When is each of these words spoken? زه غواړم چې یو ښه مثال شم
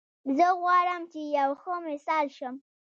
زه 0.37 0.47
غواړم 0.59 1.01
چې 1.11 1.19
یو 1.39 1.51
ښه 1.61 1.75
مثال 1.87 2.25
شم 2.37 2.55